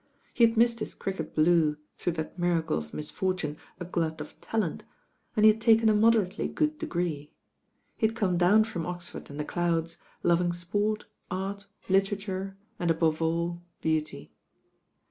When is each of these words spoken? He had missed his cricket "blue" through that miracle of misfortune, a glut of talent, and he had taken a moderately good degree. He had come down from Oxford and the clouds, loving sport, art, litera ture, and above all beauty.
He 0.33 0.47
had 0.47 0.57
missed 0.57 0.79
his 0.79 0.95
cricket 0.95 1.35
"blue" 1.35 1.77
through 1.95 2.13
that 2.13 2.39
miracle 2.39 2.75
of 2.75 2.91
misfortune, 2.91 3.57
a 3.79 3.85
glut 3.85 4.19
of 4.19 4.41
talent, 4.41 4.83
and 5.35 5.45
he 5.45 5.51
had 5.51 5.61
taken 5.61 5.89
a 5.89 5.93
moderately 5.93 6.47
good 6.47 6.79
degree. 6.79 7.31
He 7.97 8.07
had 8.07 8.15
come 8.15 8.35
down 8.35 8.63
from 8.63 8.83
Oxford 8.87 9.29
and 9.29 9.39
the 9.39 9.45
clouds, 9.45 9.97
loving 10.23 10.53
sport, 10.53 11.05
art, 11.29 11.67
litera 11.87 12.17
ture, 12.17 12.57
and 12.79 12.89
above 12.89 13.21
all 13.21 13.61
beauty. 13.79 14.33